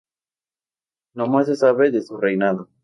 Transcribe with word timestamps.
Nada 1.13 1.29
más 1.29 1.45
se 1.45 1.55
sabe 1.55 1.91
de 1.91 2.01
su 2.01 2.17
reinado. 2.17 2.67